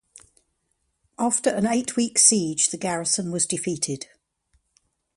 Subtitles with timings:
[1.19, 4.07] After an eight-week siege, the garrison was defeated.